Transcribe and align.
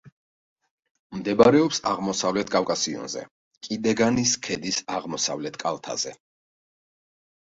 მდებარეობს 1.17 1.81
აღმოსავლეთ 1.89 2.49
კავკასიონზე, 2.55 3.21
კიდეგანის 3.69 4.33
ქედის 4.47 4.79
აღმოსავლეთ 5.01 5.59
კალთაზე. 5.65 6.15